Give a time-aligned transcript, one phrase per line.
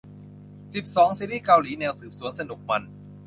[0.73, 2.81] สิบสอง ซีรีส์เกาหลีแนวสืบสวน สนุก มัน